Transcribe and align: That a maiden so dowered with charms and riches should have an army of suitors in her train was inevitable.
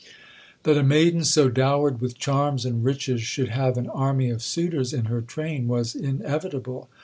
That 0.63 0.79
a 0.79 0.83
maiden 0.83 1.23
so 1.23 1.47
dowered 1.47 2.01
with 2.01 2.17
charms 2.17 2.65
and 2.65 2.83
riches 2.83 3.21
should 3.21 3.49
have 3.49 3.77
an 3.77 3.85
army 3.87 4.31
of 4.31 4.41
suitors 4.41 4.93
in 4.93 5.05
her 5.05 5.21
train 5.21 5.67
was 5.67 5.93
inevitable. 5.93 6.89